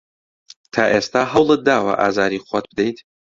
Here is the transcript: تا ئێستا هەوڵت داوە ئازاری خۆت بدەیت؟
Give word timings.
تا 0.73 0.83
ئێستا 0.93 1.21
هەوڵت 1.33 1.61
داوە 1.67 1.93
ئازاری 2.01 2.43
خۆت 2.47 2.65
بدەیت؟ 2.71 2.97